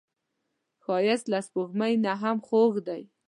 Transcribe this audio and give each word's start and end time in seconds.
ښایست 0.83 1.25
له 1.33 1.39
سپوږمۍ 1.47 1.93
نه 2.05 2.13
هم 2.21 2.37
خوږ 2.47 2.73
دی 2.87 3.01